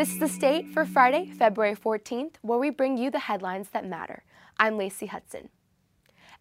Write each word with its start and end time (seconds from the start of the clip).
This 0.00 0.12
is 0.12 0.18
The 0.18 0.28
State 0.28 0.72
for 0.72 0.86
Friday, 0.86 1.26
February 1.26 1.76
14th, 1.76 2.36
where 2.40 2.58
we 2.58 2.70
bring 2.70 2.96
you 2.96 3.10
the 3.10 3.18
headlines 3.18 3.68
that 3.74 3.86
matter. 3.86 4.22
I'm 4.58 4.78
Lacey 4.78 5.04
Hudson. 5.04 5.50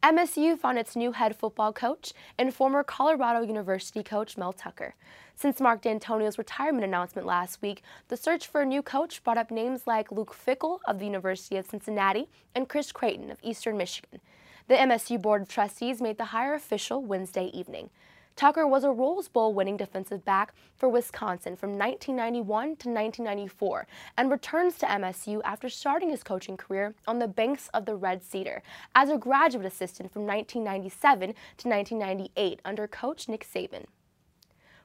MSU 0.01 0.57
found 0.57 0.77
its 0.77 0.95
new 0.95 1.11
head 1.11 1.35
football 1.35 1.73
coach 1.73 2.13
and 2.37 2.53
former 2.53 2.85
Colorado 2.85 3.45
University 3.45 4.01
coach 4.01 4.37
Mel 4.37 4.53
Tucker. 4.53 4.95
Since 5.35 5.59
Mark 5.59 5.81
Dantonio's 5.81 6.37
retirement 6.37 6.85
announcement 6.85 7.27
last 7.27 7.61
week, 7.61 7.83
the 8.07 8.15
search 8.15 8.47
for 8.47 8.61
a 8.61 8.65
new 8.65 8.81
coach 8.81 9.21
brought 9.25 9.37
up 9.37 9.51
names 9.51 9.85
like 9.85 10.09
Luke 10.09 10.33
Fickell 10.33 10.79
of 10.85 10.99
the 10.99 11.05
University 11.05 11.57
of 11.57 11.67
Cincinnati 11.67 12.29
and 12.55 12.69
Chris 12.69 12.93
Creighton 12.93 13.29
of 13.29 13.39
Eastern 13.43 13.75
Michigan. 13.75 14.21
The 14.69 14.75
MSU 14.75 15.21
Board 15.21 15.41
of 15.41 15.49
Trustees 15.49 16.01
made 16.01 16.17
the 16.17 16.31
hire 16.31 16.53
official 16.53 17.03
Wednesday 17.03 17.47
evening. 17.53 17.89
Tucker 18.39 18.65
was 18.65 18.85
a 18.85 18.89
Rose 18.89 19.27
Bowl 19.27 19.53
winning 19.53 19.75
defensive 19.75 20.23
back 20.23 20.53
for 20.77 20.87
Wisconsin 20.87 21.57
from 21.57 21.71
1991 21.71 22.47
to 22.47 22.87
1994 22.87 23.85
and 24.17 24.31
returns 24.31 24.77
to 24.77 24.85
MSU 24.85 25.41
after 25.43 25.67
starting 25.67 26.09
his 26.09 26.23
coaching 26.23 26.55
career 26.55 26.95
on 27.05 27.19
the 27.19 27.27
banks 27.27 27.69
of 27.73 27.83
the 27.83 27.97
Red 27.97 28.23
Cedar 28.23 28.63
as 28.95 29.09
a 29.09 29.17
graduate 29.17 29.65
assistant 29.65 30.13
from 30.13 30.25
1997 30.25 31.33
to 31.57 31.67
1998 31.67 32.61
under 32.63 32.87
coach 32.87 33.27
Nick 33.27 33.45
Saban. 33.45 33.83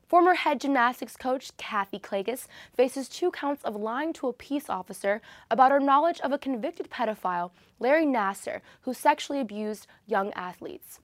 Former 0.05 0.35
head 0.35 0.61
gymnastics 0.61 1.17
coach 1.17 1.57
Kathy 1.57 2.01
Klages 2.01 2.49
faces 2.77 3.09
two 3.09 3.31
counts 3.31 3.63
of 3.63 3.77
lying 3.77 4.13
to 4.15 4.27
a 4.27 4.33
peace 4.33 4.69
officer 4.69 5.23
about 5.49 5.71
her 5.71 5.79
knowledge 5.79 6.19
of 6.23 6.33
a 6.33 6.39
convicted 6.39 6.91
pedophile, 6.91 7.53
Larry 7.79 8.05
Nassar, 8.05 8.63
who 8.81 8.93
sexually 8.93 9.39
abused 9.39 9.87
young 10.09 10.33
athletes. 10.33 10.99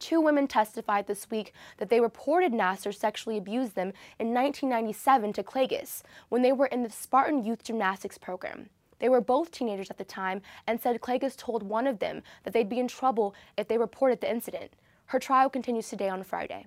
Two 0.00 0.22
women 0.22 0.48
testified 0.48 1.06
this 1.06 1.30
week 1.30 1.52
that 1.76 1.90
they 1.90 2.00
reported 2.00 2.52
Nassar 2.52 2.92
sexually 2.92 3.36
abused 3.36 3.74
them 3.74 3.92
in 4.18 4.32
1997 4.32 5.34
to 5.34 5.42
Klages 5.42 6.02
when 6.30 6.40
they 6.40 6.52
were 6.52 6.66
in 6.66 6.82
the 6.82 6.90
Spartan 6.90 7.44
Youth 7.44 7.62
Gymnastics 7.62 8.16
program. 8.16 8.70
They 8.98 9.10
were 9.10 9.20
both 9.20 9.50
teenagers 9.50 9.90
at 9.90 9.98
the 9.98 10.04
time 10.04 10.40
and 10.66 10.80
said 10.80 11.00
Klages 11.02 11.36
told 11.36 11.62
one 11.62 11.86
of 11.86 11.98
them 11.98 12.22
that 12.44 12.54
they'd 12.54 12.68
be 12.68 12.80
in 12.80 12.88
trouble 12.88 13.34
if 13.58 13.68
they 13.68 13.76
reported 13.76 14.22
the 14.22 14.30
incident. 14.30 14.72
Her 15.06 15.18
trial 15.18 15.50
continues 15.50 15.90
today 15.90 16.08
on 16.08 16.22
Friday. 16.24 16.66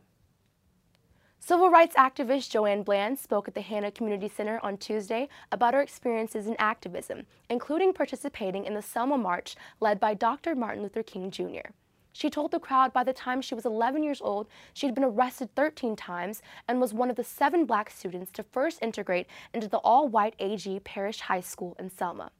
Civil 1.39 1.71
rights 1.71 1.95
activist 1.95 2.51
Joanne 2.51 2.83
Bland 2.83 3.17
spoke 3.17 3.47
at 3.47 3.55
the 3.55 3.61
Hannah 3.61 3.91
Community 3.91 4.29
Center 4.29 4.59
on 4.63 4.77
Tuesday 4.77 5.27
about 5.51 5.73
her 5.73 5.81
experiences 5.81 6.45
in 6.45 6.55
activism, 6.59 7.23
including 7.49 7.93
participating 7.93 8.63
in 8.63 8.75
the 8.75 8.81
Selma 8.81 9.17
March 9.17 9.55
led 9.79 9.99
by 9.99 10.13
Dr. 10.13 10.55
Martin 10.55 10.83
Luther 10.83 11.03
King 11.03 11.31
Jr. 11.31 11.71
She 12.13 12.29
told 12.29 12.51
the 12.51 12.59
crowd 12.59 12.93
by 12.93 13.03
the 13.03 13.11
time 13.11 13.41
she 13.41 13.55
was 13.55 13.65
11 13.65 14.03
years 14.03 14.21
old, 14.21 14.47
she 14.73 14.85
had 14.85 14.93
been 14.93 15.03
arrested 15.03 15.53
13 15.55 15.95
times 15.95 16.43
and 16.67 16.79
was 16.79 16.93
one 16.93 17.09
of 17.09 17.15
the 17.15 17.23
seven 17.23 17.65
black 17.65 17.89
students 17.89 18.31
to 18.33 18.43
first 18.43 18.81
integrate 18.83 19.27
into 19.51 19.67
the 19.67 19.79
all-white 19.79 20.35
AG 20.37 20.79
Parrish 20.81 21.21
High 21.21 21.41
School 21.41 21.75
in 21.79 21.89
Selma. 21.89 22.31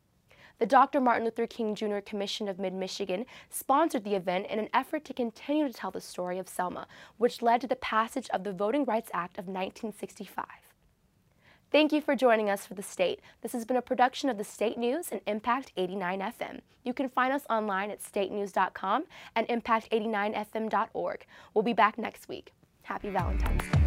The 0.60 0.68
Dr. 0.68 1.02
Martin 1.02 1.26
Luther 1.26 1.48
King 1.48 1.74
Jr. 1.74 1.98
Commission 1.98 2.48
of 2.48 2.60
Mid-Michigan 2.60 3.26
sponsored 3.50 4.04
the 4.04 4.16
event 4.16 4.46
in 4.48 4.60
an 4.60 4.70
effort 4.74 5.04
to 5.06 5.14
continue 5.14 5.68
to 5.68 5.74
tell 5.74 5.90
the 5.90 6.00
story 6.00 6.38
of 6.38 6.48
Selma, 6.48 6.88
which 7.18 7.42
led 7.42 7.60
to 7.62 7.68
the 7.68 7.76
passage 7.76 8.30
of 8.30 8.44
the 8.44 8.54
Voting 8.54 8.86
Rights 8.86 9.10
Act 9.14 9.40
of 9.40 9.48
1965. 9.48 10.46
Thank 11.74 11.92
you 11.92 12.02
for 12.02 12.16
joining 12.16 12.52
us 12.52 12.68
for 12.68 12.76
The 12.76 12.84
State. 12.84 13.20
This 13.42 13.54
has 13.54 13.66
been 13.66 13.78
a 13.78 13.82
production 13.82 14.30
of 14.30 14.38
The 14.38 14.44
State 14.44 14.78
News 14.78 15.08
and 15.12 15.22
Impact 15.26 15.72
89 15.76 16.20
FM. 16.20 16.60
You 16.84 16.94
can 16.94 17.10
find 17.10 17.34
us 17.34 17.48
online 17.50 17.90
at 17.90 18.00
statenews.com 18.00 19.06
and 19.36 19.48
impact89fm.org. 19.48 21.26
We'll 21.56 21.64
be 21.64 21.74
back 21.74 21.98
next 21.98 22.30
week. 22.30 22.54
Happy 22.84 23.10
Valentine's 23.10 23.64
Day. 23.64 23.84